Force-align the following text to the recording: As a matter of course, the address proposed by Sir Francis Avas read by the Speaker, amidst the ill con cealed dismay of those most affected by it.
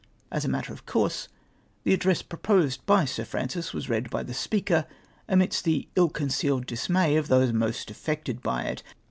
As 0.31 0.43
a 0.43 0.47
matter 0.49 0.73
of 0.73 0.87
course, 0.87 1.27
the 1.83 1.93
address 1.93 2.23
proposed 2.23 2.83
by 2.87 3.05
Sir 3.05 3.23
Francis 3.23 3.69
Avas 3.71 3.87
read 3.87 4.09
by 4.09 4.23
the 4.23 4.33
Speaker, 4.33 4.87
amidst 5.29 5.63
the 5.63 5.89
ill 5.95 6.09
con 6.09 6.29
cealed 6.29 6.65
dismay 6.65 7.15
of 7.17 7.27
those 7.27 7.53
most 7.53 7.91
affected 7.91 8.41
by 8.41 8.63
it. 8.63 8.81